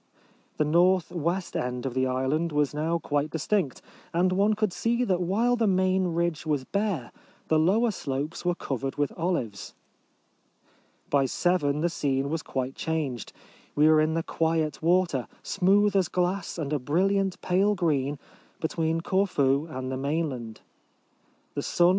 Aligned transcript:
The 0.57 0.65
north 0.65 1.11
west 1.11 1.55
end 1.55 1.85
of 1.85 1.93
the 1.93 2.07
island 2.07 2.51
was 2.51 2.73
now 2.73 2.97
quite 2.97 3.29
distinct; 3.29 3.83
and 4.11 4.31
one 4.31 4.55
could 4.55 4.73
see 4.73 5.03
that 5.03 5.21
while 5.21 5.55
the 5.55 5.67
main 5.67 6.07
ridge 6.07 6.43
was 6.43 6.63
bare, 6.63 7.11
the 7.49 7.59
lower 7.59 7.91
slopes 7.91 8.43
were 8.43 8.55
covered 8.55 8.95
with 8.95 9.11
olives. 9.15 9.75
By 11.11 11.25
seven 11.27 11.81
the 11.81 11.87
scene 11.89 12.31
was 12.31 12.41
quite 12.41 12.73
changed. 12.73 13.31
We 13.75 13.87
were 13.87 14.01
in 14.01 14.15
the 14.15 14.23
quiet 14.23 14.81
water— 14.81 15.27
smooth 15.43 15.95
as 15.95 16.07
glass, 16.07 16.57
and 16.57 16.73
a 16.73 16.79
brilliant 16.79 17.39
pale 17.43 17.75
green— 17.75 18.17
between 18.59 19.01
Corfu 19.01 19.67
and 19.69 19.91
the 19.91 19.97
mainland. 19.97 20.61
The 21.53 21.61
sun. 21.61 21.89